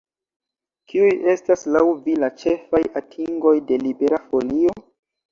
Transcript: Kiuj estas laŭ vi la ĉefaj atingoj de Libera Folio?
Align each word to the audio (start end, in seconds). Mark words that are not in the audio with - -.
Kiuj 0.91 1.09
estas 1.33 1.65
laŭ 1.75 1.83
vi 2.07 2.15
la 2.23 2.29
ĉefaj 2.43 2.81
atingoj 3.01 3.53
de 3.73 3.77
Libera 3.83 4.19
Folio? 4.33 4.73